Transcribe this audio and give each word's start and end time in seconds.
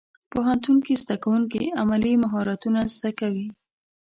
پوهنتون 0.31 0.77
کې 0.85 0.99
زدهکوونکي 1.03 1.63
عملي 1.81 2.13
مهارتونه 2.23 2.79
زده 2.95 3.11
کوي. 3.19 3.47